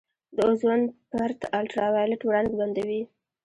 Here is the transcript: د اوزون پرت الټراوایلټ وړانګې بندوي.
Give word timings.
د 0.35 0.37
اوزون 0.47 0.81
پرت 1.11 1.39
الټراوایلټ 1.57 2.21
وړانګې 2.23 2.57
بندوي. 2.61 3.01